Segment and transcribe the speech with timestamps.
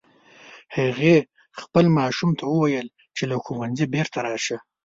[0.77, 1.15] هغې
[1.61, 4.57] خپل ماشوم ته وویل چې له ښوونځي بیرته راشه